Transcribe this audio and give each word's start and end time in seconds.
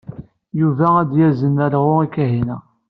Yuba 0.59 0.87
ad 1.01 1.09
yazen 1.19 1.61
alɣu 1.65 1.95
i 2.05 2.07
Kahina. 2.15 2.57